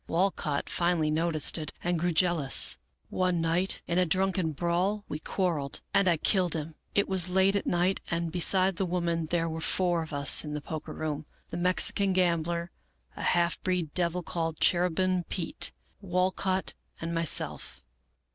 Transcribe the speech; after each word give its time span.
Walcott 0.07 0.67
finally 0.67 1.11
noticed 1.11 1.59
it, 1.59 1.73
and 1.83 1.99
grew 1.99 2.11
jealous." 2.11 2.79
One 3.11 3.39
night, 3.39 3.83
in 3.85 3.99
a 3.99 4.05
drunken 4.07 4.51
brawl, 4.51 5.05
we 5.07 5.19
quarreled, 5.19 5.81
and 5.93 6.07
I 6.07 6.17
killed 6.17 6.55
him. 6.55 6.73
It 6.95 7.07
was 7.07 7.29
late 7.29 7.55
at 7.55 7.67
night, 7.67 8.01
and, 8.09 8.31
beside 8.31 8.77
the 8.77 8.85
woman, 8.87 9.27
there 9.27 9.47
were 9.47 9.61
four 9.61 10.01
of 10.01 10.11
us 10.11 10.43
in 10.43 10.55
the 10.55 10.59
poker 10.59 10.95
room,— 10.95 11.27
the 11.51 11.57
Mexican 11.57 12.15
74 12.15 12.25
Melville 12.25 12.43
Davisson 12.43 12.73
Post 12.73 13.13
gambler, 13.13 13.25
a 13.25 13.27
half 13.29 13.61
breed 13.61 13.93
devil 13.93 14.23
called 14.23 14.59
Cherubim 14.59 15.23
Pete, 15.29 15.71
Walcott, 16.01 16.73
and 16.99 17.13
myself. 17.13 17.83